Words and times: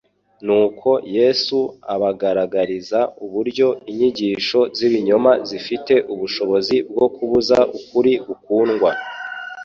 Nuko 0.45 0.89
Yesu 1.17 1.59
abagaragariza 1.93 2.99
uburyo 3.25 3.67
inyigisho 3.89 4.59
z'ibinyoma 4.77 5.31
zifite 5.49 5.93
ubushobozi 6.13 6.75
bwo 6.91 7.07
kubuza 7.15 7.57
ukuri 7.77 8.13
gukundwa 8.27 8.91